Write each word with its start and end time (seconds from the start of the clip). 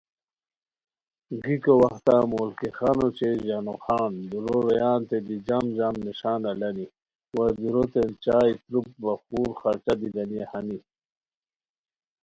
گیکو 1.41 1.73
وختہ 1.81 2.15
ملکی 2.31 2.69
خان 2.77 2.97
اوچے 3.03 3.29
ژانو 3.45 3.75
خان 3.83 4.11
دُورو 4.29 4.55
رویانتین 4.65 5.23
دی 5.27 5.37
جم 5.47 5.65
جم 5.77 5.95
نݰان 6.05 6.41
الانی، 6.49 6.85
وا 7.35 7.45
دُوروتین 7.59 8.09
چائے 8.23 8.53
تروپ، 8.63 8.87
وا 9.03 9.13
خور 9.23 9.49
خرچہ 9.59 9.93
دی 9.99 10.07
گنی 10.15 10.39
ہانی 10.51 10.77